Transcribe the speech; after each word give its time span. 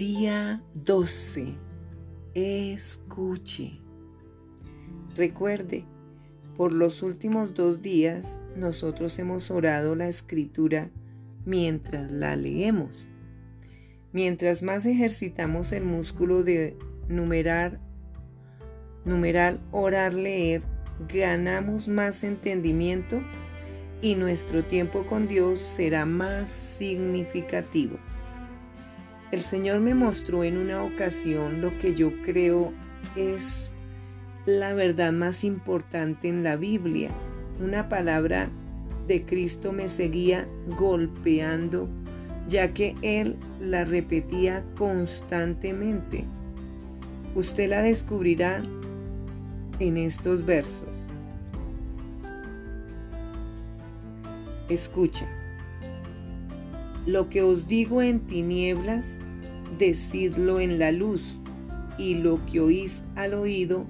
Día 0.00 0.62
12. 0.72 1.56
Escuche. 2.32 3.82
Recuerde, 5.14 5.84
por 6.56 6.72
los 6.72 7.02
últimos 7.02 7.52
dos 7.52 7.82
días 7.82 8.40
nosotros 8.56 9.18
hemos 9.18 9.50
orado 9.50 9.94
la 9.94 10.08
escritura 10.08 10.88
mientras 11.44 12.10
la 12.10 12.34
leemos. 12.34 13.08
Mientras 14.14 14.62
más 14.62 14.86
ejercitamos 14.86 15.70
el 15.70 15.84
músculo 15.84 16.44
de 16.44 16.78
numerar, 17.08 17.78
numeral, 19.04 19.60
orar, 19.70 20.14
leer, 20.14 20.62
ganamos 21.12 21.88
más 21.88 22.24
entendimiento 22.24 23.20
y 24.00 24.14
nuestro 24.14 24.64
tiempo 24.64 25.04
con 25.04 25.28
Dios 25.28 25.60
será 25.60 26.06
más 26.06 26.48
significativo. 26.48 27.98
El 29.32 29.42
Señor 29.42 29.78
me 29.80 29.94
mostró 29.94 30.42
en 30.42 30.56
una 30.56 30.82
ocasión 30.82 31.60
lo 31.60 31.76
que 31.78 31.94
yo 31.94 32.10
creo 32.22 32.72
es 33.14 33.72
la 34.44 34.74
verdad 34.74 35.12
más 35.12 35.44
importante 35.44 36.28
en 36.28 36.42
la 36.42 36.56
Biblia. 36.56 37.10
Una 37.60 37.88
palabra 37.88 38.48
de 39.06 39.24
Cristo 39.24 39.72
me 39.72 39.88
seguía 39.88 40.48
golpeando, 40.78 41.88
ya 42.48 42.72
que 42.72 42.96
Él 43.02 43.36
la 43.60 43.84
repetía 43.84 44.64
constantemente. 44.76 46.24
Usted 47.36 47.68
la 47.68 47.82
descubrirá 47.82 48.62
en 49.78 49.96
estos 49.96 50.44
versos. 50.44 51.08
Escucha. 54.68 55.26
Lo 57.06 57.30
que 57.30 57.42
os 57.42 57.66
digo 57.66 58.02
en 58.02 58.20
tinieblas, 58.20 59.22
decidlo 59.78 60.60
en 60.60 60.78
la 60.78 60.92
luz, 60.92 61.38
y 61.96 62.16
lo 62.16 62.44
que 62.46 62.60
oís 62.60 63.04
al 63.14 63.34
oído, 63.34 63.86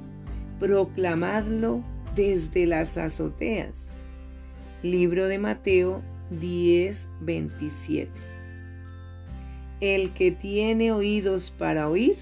proclamadlo 0.60 1.82
desde 2.14 2.66
las 2.66 2.98
azoteas. 2.98 3.94
Libro 4.82 5.26
de 5.26 5.38
Mateo 5.38 6.02
10, 6.30 7.08
27. 7.20 8.10
El 9.80 10.12
que 10.12 10.30
tiene 10.30 10.92
oídos 10.92 11.50
para 11.50 11.88
oír, 11.88 12.16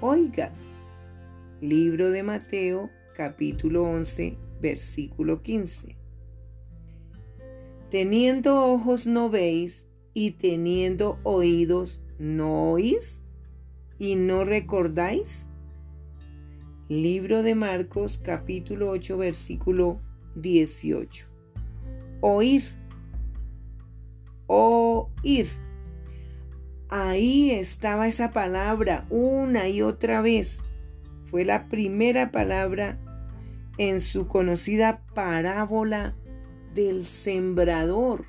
oiga. 0.00 0.52
Libro 1.60 2.10
de 2.10 2.22
Mateo 2.22 2.90
capítulo 3.16 3.84
11, 3.84 4.36
versículo 4.60 5.42
15. 5.42 5.96
Teniendo 7.90 8.64
ojos 8.64 9.06
no 9.06 9.28
veis, 9.28 9.86
y 10.14 10.32
teniendo 10.32 11.18
oídos 11.22 12.00
no 12.18 12.72
oís 12.72 13.24
y 13.98 14.16
no 14.16 14.44
recordáis? 14.44 15.48
Libro 16.88 17.42
de 17.42 17.54
Marcos 17.54 18.18
capítulo 18.18 18.90
8 18.90 19.16
versículo 19.16 20.00
18. 20.34 21.26
Oír. 22.20 22.64
Oír. 24.46 25.48
Ahí 26.88 27.52
estaba 27.52 28.08
esa 28.08 28.32
palabra 28.32 29.06
una 29.10 29.68
y 29.68 29.82
otra 29.82 30.20
vez. 30.20 30.64
Fue 31.26 31.44
la 31.44 31.68
primera 31.68 32.32
palabra 32.32 32.98
en 33.78 34.00
su 34.00 34.26
conocida 34.26 35.06
parábola 35.14 36.16
del 36.74 37.04
sembrador 37.04 38.26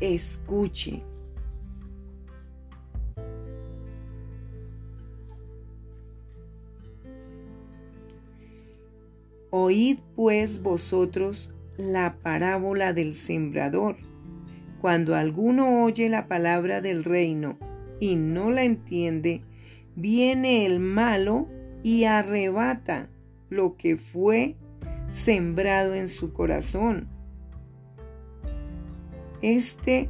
escuche. 0.00 1.02
Oíd 9.50 10.00
pues 10.14 10.62
vosotros 10.62 11.50
la 11.78 12.18
parábola 12.22 12.92
del 12.92 13.14
sembrador. 13.14 13.96
Cuando 14.80 15.14
alguno 15.14 15.82
oye 15.82 16.08
la 16.08 16.28
palabra 16.28 16.80
del 16.80 17.04
reino 17.04 17.58
y 17.98 18.16
no 18.16 18.50
la 18.50 18.64
entiende, 18.64 19.42
viene 19.94 20.66
el 20.66 20.78
malo 20.78 21.48
y 21.82 22.04
arrebata 22.04 23.08
lo 23.48 23.76
que 23.76 23.96
fue 23.96 24.56
sembrado 25.08 25.94
en 25.94 26.08
su 26.08 26.32
corazón. 26.32 27.15
Este 29.42 30.08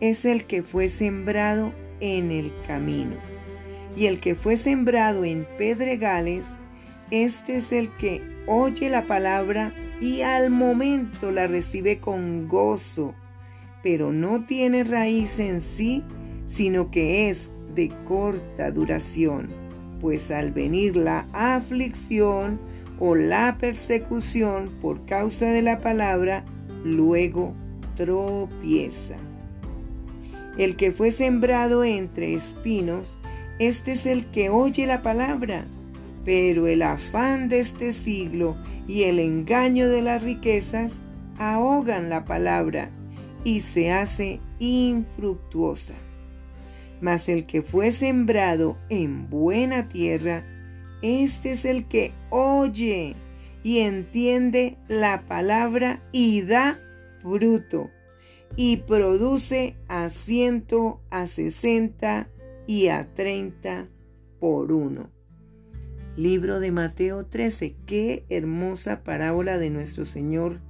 es 0.00 0.24
el 0.24 0.44
que 0.44 0.62
fue 0.62 0.88
sembrado 0.88 1.72
en 2.00 2.30
el 2.30 2.52
camino. 2.66 3.16
Y 3.96 4.06
el 4.06 4.20
que 4.20 4.34
fue 4.34 4.56
sembrado 4.56 5.24
en 5.24 5.46
pedregales, 5.58 6.56
este 7.10 7.56
es 7.56 7.72
el 7.72 7.90
que 7.96 8.22
oye 8.46 8.88
la 8.90 9.06
palabra 9.06 9.72
y 10.00 10.22
al 10.22 10.50
momento 10.50 11.30
la 11.30 11.46
recibe 11.46 11.98
con 11.98 12.48
gozo, 12.48 13.14
pero 13.82 14.12
no 14.12 14.44
tiene 14.44 14.84
raíz 14.84 15.38
en 15.38 15.60
sí, 15.60 16.04
sino 16.46 16.90
que 16.90 17.28
es 17.28 17.50
de 17.74 17.92
corta 18.04 18.70
duración, 18.70 19.48
pues 20.00 20.30
al 20.30 20.52
venir 20.52 20.96
la 20.96 21.26
aflicción 21.32 22.60
o 23.00 23.14
la 23.14 23.58
persecución 23.58 24.70
por 24.80 25.04
causa 25.06 25.46
de 25.46 25.62
la 25.62 25.80
palabra, 25.80 26.44
luego 26.84 27.54
El 30.56 30.76
que 30.76 30.92
fue 30.92 31.10
sembrado 31.10 31.84
entre 31.84 32.34
espinos, 32.34 33.18
este 33.58 33.92
es 33.92 34.06
el 34.06 34.30
que 34.30 34.50
oye 34.50 34.86
la 34.86 35.02
palabra, 35.02 35.66
pero 36.24 36.66
el 36.66 36.82
afán 36.82 37.48
de 37.48 37.60
este 37.60 37.92
siglo 37.92 38.56
y 38.86 39.04
el 39.04 39.18
engaño 39.18 39.88
de 39.88 40.02
las 40.02 40.22
riquezas 40.22 41.02
ahogan 41.38 42.08
la 42.08 42.24
palabra 42.24 42.90
y 43.44 43.60
se 43.60 43.90
hace 43.92 44.40
infructuosa. 44.58 45.94
Mas 47.00 47.28
el 47.28 47.46
que 47.46 47.62
fue 47.62 47.92
sembrado 47.92 48.76
en 48.88 49.30
buena 49.30 49.88
tierra, 49.88 50.44
este 51.02 51.52
es 51.52 51.64
el 51.64 51.86
que 51.86 52.12
oye 52.30 53.14
y 53.62 53.78
entiende 53.78 54.76
la 54.88 55.22
palabra 55.22 56.02
y 56.12 56.42
da 56.42 56.78
fruto 57.28 57.90
y 58.56 58.78
produce 58.78 59.76
a 59.88 60.08
ciento, 60.08 61.00
a 61.10 61.26
sesenta 61.26 62.28
y 62.66 62.88
a 62.88 63.12
treinta 63.14 63.88
por 64.40 64.72
uno. 64.72 65.10
Libro 66.16 66.58
de 66.58 66.72
Mateo 66.72 67.26
13. 67.26 67.76
Qué 67.86 68.24
hermosa 68.28 69.04
parábola 69.04 69.58
de 69.58 69.70
nuestro 69.70 70.04
Señor 70.04 70.60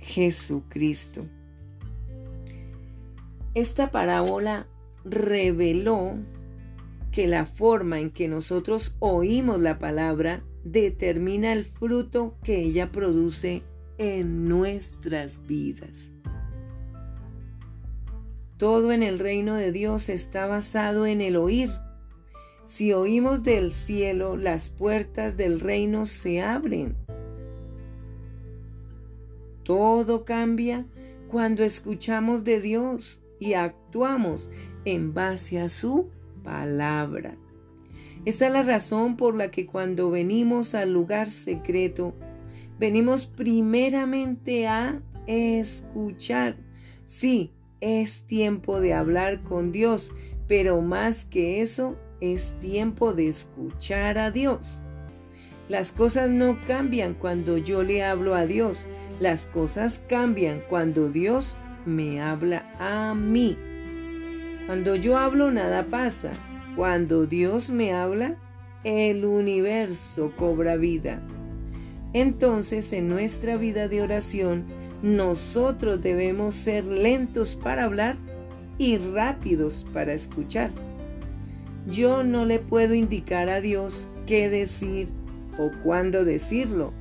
Jesucristo. 0.00 1.26
Esta 3.54 3.90
parábola 3.90 4.66
reveló 5.04 6.14
que 7.12 7.26
la 7.28 7.46
forma 7.46 8.00
en 8.00 8.10
que 8.10 8.28
nosotros 8.28 8.96
oímos 8.98 9.60
la 9.60 9.78
palabra 9.78 10.42
determina 10.64 11.52
el 11.52 11.64
fruto 11.64 12.34
que 12.42 12.58
ella 12.58 12.90
produce 12.90 13.62
en 13.98 14.48
nuestras 14.48 15.46
vidas. 15.46 16.10
Todo 18.56 18.92
en 18.92 19.02
el 19.02 19.18
reino 19.18 19.54
de 19.54 19.70
Dios 19.72 20.08
está 20.08 20.46
basado 20.46 21.06
en 21.06 21.20
el 21.20 21.36
oír. 21.36 21.70
Si 22.64 22.92
oímos 22.92 23.42
del 23.42 23.70
cielo, 23.70 24.36
las 24.36 24.70
puertas 24.70 25.36
del 25.36 25.60
reino 25.60 26.06
se 26.06 26.42
abren. 26.42 26.96
Todo 29.62 30.24
cambia 30.24 30.86
cuando 31.28 31.64
escuchamos 31.64 32.44
de 32.44 32.60
Dios 32.60 33.20
y 33.38 33.54
actuamos 33.54 34.50
en 34.84 35.12
base 35.12 35.60
a 35.60 35.68
su 35.68 36.10
palabra. 36.42 37.36
Esta 38.24 38.46
es 38.46 38.52
la 38.52 38.62
razón 38.62 39.16
por 39.16 39.36
la 39.36 39.50
que 39.50 39.66
cuando 39.66 40.10
venimos 40.10 40.74
al 40.74 40.92
lugar 40.92 41.30
secreto, 41.30 42.14
Venimos 42.78 43.26
primeramente 43.26 44.66
a 44.66 45.00
escuchar. 45.26 46.56
Sí, 47.06 47.52
es 47.80 48.24
tiempo 48.26 48.80
de 48.80 48.92
hablar 48.92 49.42
con 49.42 49.72
Dios, 49.72 50.12
pero 50.46 50.82
más 50.82 51.24
que 51.24 51.62
eso, 51.62 51.96
es 52.20 52.54
tiempo 52.60 53.14
de 53.14 53.28
escuchar 53.28 54.18
a 54.18 54.30
Dios. 54.30 54.82
Las 55.68 55.92
cosas 55.92 56.30
no 56.30 56.58
cambian 56.66 57.14
cuando 57.14 57.58
yo 57.58 57.82
le 57.82 58.04
hablo 58.04 58.34
a 58.34 58.46
Dios, 58.46 58.86
las 59.20 59.46
cosas 59.46 60.04
cambian 60.08 60.62
cuando 60.68 61.08
Dios 61.10 61.56
me 61.86 62.20
habla 62.20 62.70
a 62.78 63.14
mí. 63.14 63.56
Cuando 64.66 64.96
yo 64.96 65.16
hablo 65.16 65.50
nada 65.50 65.86
pasa, 65.86 66.32
cuando 66.76 67.26
Dios 67.26 67.70
me 67.70 67.92
habla, 67.92 68.36
el 68.84 69.24
universo 69.24 70.32
cobra 70.36 70.76
vida. 70.76 71.22
Entonces 72.16 72.94
en 72.94 73.08
nuestra 73.08 73.58
vida 73.58 73.88
de 73.88 74.00
oración 74.00 74.64
nosotros 75.02 76.00
debemos 76.00 76.54
ser 76.54 76.86
lentos 76.86 77.56
para 77.56 77.84
hablar 77.84 78.16
y 78.78 78.96
rápidos 78.96 79.86
para 79.92 80.14
escuchar. 80.14 80.70
Yo 81.86 82.24
no 82.24 82.46
le 82.46 82.58
puedo 82.58 82.94
indicar 82.94 83.50
a 83.50 83.60
Dios 83.60 84.08
qué 84.26 84.48
decir 84.48 85.08
o 85.58 85.70
cuándo 85.84 86.24
decirlo, 86.24 86.94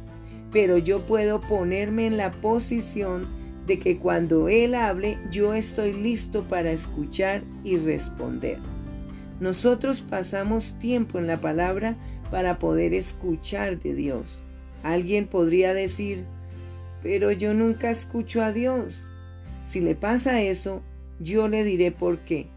pero 0.51 0.77
yo 0.79 1.05
puedo 1.05 1.39
ponerme 1.39 2.07
en 2.07 2.17
la 2.17 2.31
posición 2.41 3.25
de 3.67 3.79
que 3.79 3.97
cuando 3.97 4.49
Él 4.49 4.75
hable 4.75 5.17
yo 5.31 5.53
estoy 5.53 5.93
listo 5.93 6.43
para 6.43 6.73
escuchar 6.73 7.41
y 7.63 7.77
responder. 7.77 8.57
Nosotros 9.39 10.01
pasamos 10.01 10.77
tiempo 10.77 11.19
en 11.19 11.27
la 11.27 11.39
palabra 11.39 11.95
para 12.29 12.59
poder 12.59 12.93
escuchar 12.93 13.79
de 13.79 13.95
Dios. 13.95 14.41
Alguien 14.85 15.25
podría 15.25 15.73
decir, 15.73 16.25
pero 17.01 17.31
yo 17.31 17.55
nunca 17.55 17.89
escucho 17.89 18.43
a 18.43 18.51
Dios. 18.51 19.01
Si 19.65 19.81
le 19.81 19.95
pasa 19.95 20.43
eso, 20.43 20.83
yo 21.19 21.47
le 21.47 21.63
diré 21.63 21.91
por 21.91 22.19
qué. 22.19 22.49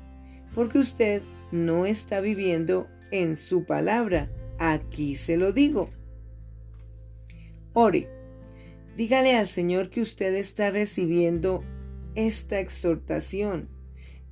Porque 0.54 0.78
usted 0.78 1.22
no 1.52 1.86
está 1.86 2.20
viviendo 2.20 2.86
en 3.10 3.34
su 3.34 3.64
palabra. 3.64 4.28
Aquí 4.58 5.16
se 5.16 5.38
lo 5.38 5.54
digo. 5.54 5.88
Ore. 7.72 8.10
Dígale 8.94 9.34
al 9.34 9.48
Señor 9.48 9.88
que 9.88 10.02
usted 10.02 10.34
está 10.34 10.70
recibiendo 10.70 11.64
esta 12.14 12.60
exhortación. 12.60 13.70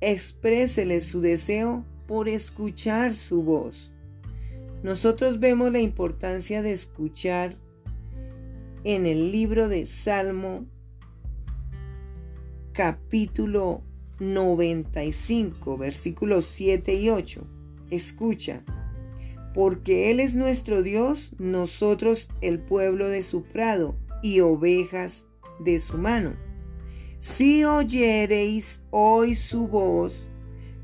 Exprésele 0.01 1.01
su 1.01 1.19
deseo 1.19 1.83
por 2.05 2.29
escuchar 2.29 3.15
su 3.15 3.41
voz. 3.41 3.91
Nosotros 4.83 5.39
vemos 5.39 5.71
la 5.71 5.79
importancia 5.79 6.61
de 6.61 6.73
escuchar 6.73 7.57
en 8.83 9.05
el 9.05 9.31
libro 9.31 9.67
de 9.67 9.85
Salmo 9.85 10.65
capítulo 12.73 13.81
95 14.19 15.77
versículos 15.77 16.45
7 16.45 16.95
y 16.95 17.09
8. 17.09 17.47
Escucha, 17.89 18.63
porque 19.53 20.11
Él 20.11 20.19
es 20.19 20.35
nuestro 20.35 20.83
Dios, 20.83 21.33
nosotros 21.39 22.29
el 22.41 22.59
pueblo 22.59 23.09
de 23.09 23.23
su 23.23 23.43
prado 23.43 23.95
y 24.21 24.41
ovejas 24.41 25.25
de 25.59 25.79
su 25.79 25.97
mano. 25.97 26.35
Si 27.19 27.63
oyereis 27.63 28.83
hoy 28.91 29.35
su 29.35 29.67
voz, 29.67 30.29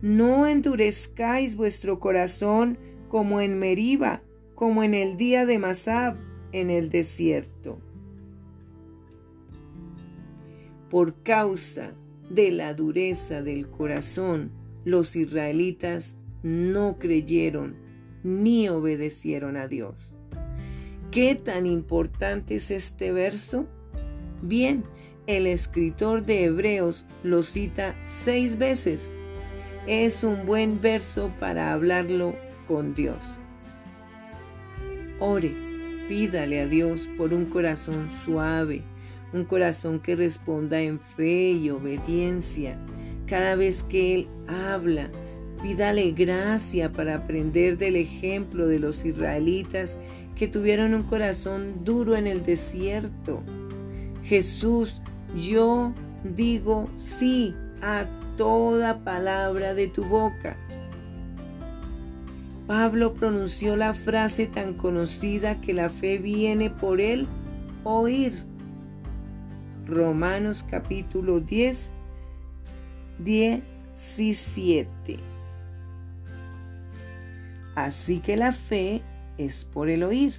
no 0.01 0.47
endurezcáis 0.47 1.55
vuestro 1.55 1.99
corazón 1.99 2.77
como 3.07 3.39
en 3.39 3.59
Meriba, 3.59 4.23
como 4.55 4.83
en 4.83 4.95
el 4.95 5.17
día 5.17 5.45
de 5.45 5.59
Masab 5.59 6.32
en 6.53 6.69
el 6.69 6.89
desierto. 6.89 7.79
Por 10.89 11.21
causa 11.23 11.93
de 12.29 12.51
la 12.51 12.73
dureza 12.73 13.41
del 13.41 13.67
corazón, 13.67 14.51
los 14.85 15.15
israelitas 15.15 16.17
no 16.43 16.97
creyeron 16.99 17.75
ni 18.23 18.69
obedecieron 18.69 19.57
a 19.57 19.67
Dios. 19.67 20.15
¿Qué 21.11 21.35
tan 21.35 21.65
importante 21.65 22.55
es 22.55 22.71
este 22.71 23.11
verso? 23.11 23.67
Bien, 24.41 24.83
el 25.27 25.47
escritor 25.47 26.25
de 26.25 26.45
Hebreos 26.45 27.05
lo 27.23 27.43
cita 27.43 27.95
seis 28.01 28.57
veces. 28.57 29.13
Es 29.87 30.23
un 30.23 30.45
buen 30.45 30.81
verso 30.81 31.31
para 31.39 31.73
hablarlo 31.73 32.35
con 32.67 32.93
Dios. 32.93 33.37
Ore, 35.19 35.53
pídale 36.13 36.61
a 36.61 36.67
Dios 36.67 37.09
por 37.17 37.33
un 37.33 37.45
corazón 37.45 38.07
suave, 38.23 38.83
un 39.33 39.45
corazón 39.45 39.99
que 39.99 40.15
responda 40.15 40.79
en 40.79 40.99
fe 40.99 41.53
y 41.53 41.71
obediencia. 41.71 42.77
Cada 43.25 43.55
vez 43.55 43.81
que 43.81 44.13
Él 44.13 44.27
habla, 44.47 45.09
pídale 45.63 46.11
gracia 46.11 46.91
para 46.91 47.15
aprender 47.15 47.79
del 47.79 47.95
ejemplo 47.95 48.67
de 48.67 48.77
los 48.77 49.05
israelitas 49.05 49.97
que 50.35 50.47
tuvieron 50.47 50.93
un 50.93 51.01
corazón 51.01 51.83
duro 51.83 52.15
en 52.15 52.27
el 52.27 52.45
desierto. 52.45 53.41
Jesús, 54.23 55.01
yo 55.35 55.95
digo 56.23 56.91
sí 56.97 57.55
a 57.81 58.05
toda 58.37 59.03
palabra 59.03 59.73
de 59.73 59.87
tu 59.87 60.03
boca. 60.03 60.57
Pablo 62.67 63.13
pronunció 63.13 63.75
la 63.75 63.93
frase 63.93 64.47
tan 64.47 64.75
conocida 64.75 65.59
que 65.59 65.73
la 65.73 65.89
fe 65.89 66.17
viene 66.17 66.69
por 66.69 67.01
el 67.01 67.27
oír. 67.83 68.45
Romanos 69.85 70.65
capítulo 70.69 71.41
10, 71.41 71.91
17. 73.19 75.19
Así 77.75 78.19
que 78.19 78.37
la 78.37 78.53
fe 78.53 79.01
es 79.37 79.65
por 79.65 79.89
el 79.89 80.03
oír 80.03 80.33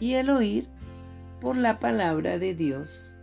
y 0.00 0.14
el 0.14 0.30
oír 0.30 0.66
por 1.42 1.56
la 1.56 1.78
palabra 1.78 2.38
de 2.38 2.54
Dios. 2.54 3.14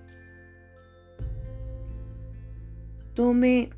Tome 3.15 3.71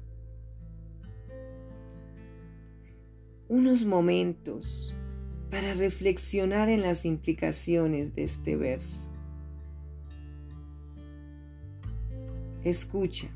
unos 3.47 3.85
momentos 3.85 4.93
para 5.49 5.73
reflexionar 5.73 6.69
en 6.69 6.81
las 6.81 7.05
implicaciones 7.05 8.15
de 8.15 8.23
este 8.23 8.55
verso. 8.55 9.09
Escucha, 12.63 13.27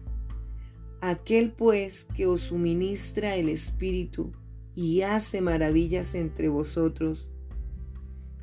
aquel 1.01 1.51
pues 1.51 2.05
que 2.15 2.25
os 2.25 2.41
suministra 2.41 3.35
el 3.35 3.49
Espíritu 3.49 4.31
y 4.75 5.01
hace 5.01 5.41
maravillas 5.41 6.15
entre 6.15 6.49
vosotros, 6.49 7.29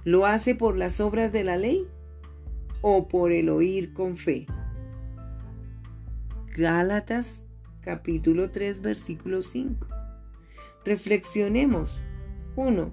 ¿Lo 0.07 0.25
hace 0.25 0.55
por 0.55 0.77
las 0.77 1.01
obras 1.01 1.33
de 1.33 1.43
la 1.43 1.57
ley 1.57 1.85
o 2.81 3.09
por 3.09 3.33
el 3.33 3.49
oír 3.49 3.93
con 3.93 4.17
fe? 4.17 4.47
Gálatas 6.57 7.45
capítulo 7.81 8.53
3 8.53 8.83
versículo 8.83 9.43
5. 9.43 9.96
Reflexionemos. 10.87 12.01
1. 12.55 12.93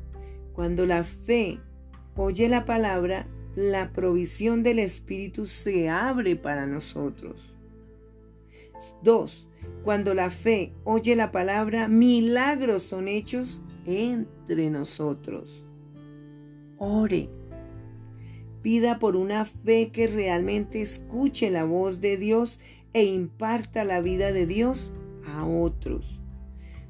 Cuando 0.54 0.88
la 0.88 1.04
fe 1.04 1.60
oye 2.16 2.50
la 2.50 2.66
palabra, 2.66 3.28
la 3.56 3.92
provisión 3.92 4.64
del 4.64 4.80
Espíritu 4.80 5.46
se 5.46 5.90
abre 5.90 6.36
para 6.36 6.66
nosotros. 6.66 7.54
2. 9.04 9.48
Cuando 9.84 10.16
la 10.16 10.32
fe 10.32 10.74
oye 10.84 11.16
la 11.16 11.32
palabra, 11.32 11.88
milagros 11.88 12.82
son 12.82 13.08
hechos 13.08 13.62
entre 13.86 14.72
nosotros. 14.72 15.64
Ore. 16.80 17.30
Pida 18.64 18.98
por 18.98 19.16
una 19.16 19.46
fe 19.46 19.92
que 19.92 20.08
realmente 20.08 20.82
escuche 20.82 21.52
la 21.52 21.64
voz 21.64 22.02
de 22.02 22.18
Dios 22.18 22.60
e 22.94 23.04
imparta 23.04 23.84
la 23.84 24.02
vida 24.02 24.32
de 24.32 24.48
Dios 24.48 24.94
a 25.28 25.46
otros. 25.46 26.23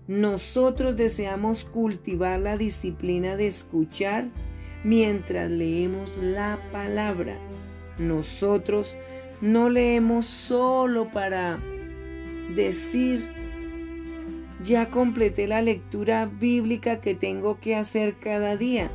Nosotros 0.07 0.95
deseamos 0.95 1.63
cultivar 1.63 2.39
la 2.39 2.57
disciplina 2.57 3.35
de 3.35 3.47
escuchar 3.47 4.27
mientras 4.83 5.49
leemos 5.49 6.11
la 6.21 6.59
palabra. 6.71 7.37
Nosotros 7.97 8.95
no 9.41 9.69
leemos 9.69 10.25
solo 10.25 11.09
para 11.11 11.57
decir, 12.55 13.25
ya 14.61 14.89
completé 14.89 15.47
la 15.47 15.61
lectura 15.61 16.25
bíblica 16.25 17.01
que 17.01 17.15
tengo 17.15 17.59
que 17.59 17.75
hacer 17.75 18.15
cada 18.19 18.57
día 18.57 18.91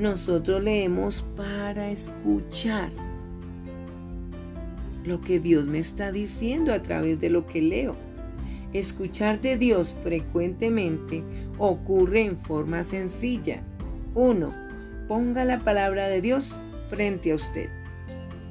nosotros 0.00 0.64
leemos 0.64 1.24
para 1.36 1.90
escuchar 1.90 2.90
lo 5.04 5.20
que 5.20 5.38
Dios 5.38 5.66
me 5.66 5.78
está 5.78 6.10
diciendo 6.10 6.72
a 6.72 6.80
través 6.80 7.20
de 7.20 7.28
lo 7.28 7.46
que 7.46 7.60
leo. 7.60 7.96
Escuchar 8.72 9.40
de 9.40 9.58
Dios 9.58 9.96
frecuentemente 10.02 11.22
ocurre 11.58 12.24
en 12.24 12.38
forma 12.38 12.82
sencilla. 12.82 13.62
1. 14.14 14.50
Ponga 15.08 15.44
la 15.44 15.58
palabra 15.60 16.08
de 16.08 16.20
Dios 16.20 16.56
frente 16.88 17.32
a 17.32 17.36
usted. 17.36 17.68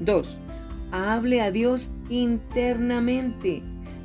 2. 0.02 0.38
Hable 0.92 1.42
a 1.42 1.52
Dios 1.52 1.94
internamente. 2.10 3.62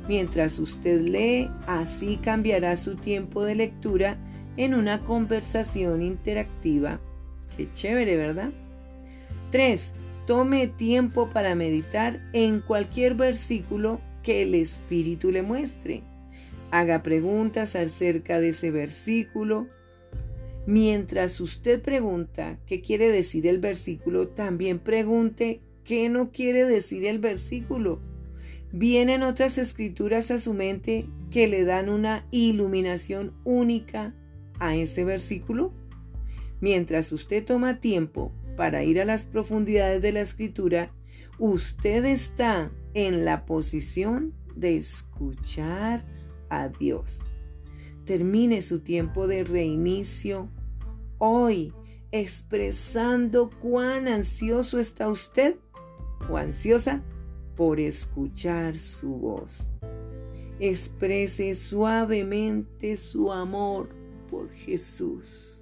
Mientras 0.07 0.59
usted 0.59 1.01
lee, 1.01 1.49
así 1.67 2.17
cambiará 2.17 2.75
su 2.75 2.95
tiempo 2.95 3.43
de 3.43 3.55
lectura 3.55 4.17
en 4.55 4.73
una 4.73 4.99
conversación 4.99 6.01
interactiva 6.01 6.99
Qué 7.55 7.71
chévere, 7.73 8.17
¿verdad? 8.17 8.49
3. 9.51 9.93
Tome 10.27 10.67
tiempo 10.67 11.29
para 11.29 11.55
meditar 11.55 12.19
en 12.33 12.59
cualquier 12.59 13.15
versículo 13.15 14.01
que 14.25 14.41
el 14.41 14.55
Espíritu 14.55 15.29
le 15.31 15.43
muestre. 15.43 16.01
Haga 16.71 17.03
preguntas 17.03 17.75
acerca 17.75 18.41
de 18.41 18.49
ese 18.49 18.71
versículo. 18.71 19.67
Mientras 20.65 21.39
usted 21.39 21.79
pregunta 21.79 22.57
qué 22.65 22.81
quiere 22.81 23.09
decir 23.09 23.45
el 23.45 23.59
versículo, 23.59 24.29
también 24.29 24.79
pregunte 24.79 25.61
qué 25.83 26.09
no 26.09 26.31
quiere 26.31 26.65
decir 26.65 27.05
el 27.05 27.19
versículo. 27.19 27.99
Vienen 28.71 29.21
otras 29.21 29.59
escrituras 29.59 30.31
a 30.31 30.39
su 30.39 30.55
mente 30.55 31.05
que 31.29 31.47
le 31.47 31.63
dan 31.63 31.87
una 31.87 32.25
iluminación 32.31 33.31
única 33.43 34.15
a 34.59 34.75
ese 34.75 35.05
versículo. 35.05 35.71
Mientras 36.61 37.11
usted 37.11 37.45
toma 37.45 37.79
tiempo 37.79 38.31
para 38.57 38.83
ir 38.83 38.99
a 38.99 39.05
las 39.05 39.23
profundidades 39.23 40.01
de 40.01 40.13
la 40.13 40.21
escritura, 40.21 40.91
usted 41.37 42.03
está 42.05 42.71
en 42.95 43.25
la 43.25 43.45
posición 43.45 44.33
de 44.55 44.77
escuchar 44.77 46.03
a 46.49 46.69
Dios. 46.69 47.27
Termine 48.05 48.63
su 48.63 48.79
tiempo 48.79 49.27
de 49.27 49.43
reinicio 49.43 50.49
hoy 51.19 51.73
expresando 52.11 53.49
cuán 53.61 54.07
ansioso 54.07 54.79
está 54.79 55.09
usted 55.09 55.57
o 56.29 56.37
ansiosa 56.37 57.03
por 57.55 57.79
escuchar 57.79 58.77
su 58.77 59.09
voz. 59.09 59.69
Exprese 60.59 61.53
suavemente 61.55 62.95
su 62.95 63.31
amor 63.31 63.89
por 64.29 64.49
Jesús. 64.51 65.54